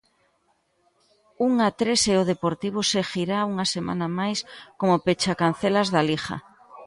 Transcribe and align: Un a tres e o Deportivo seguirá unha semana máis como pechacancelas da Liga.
Un 1.47 1.53
a 1.67 1.69
tres 1.79 2.01
e 2.13 2.15
o 2.21 2.27
Deportivo 2.31 2.79
seguirá 2.93 3.39
unha 3.51 3.65
semana 3.75 4.07
máis 4.19 4.39
como 4.79 5.01
pechacancelas 5.05 5.87
da 5.93 6.01
Liga. 6.09 6.35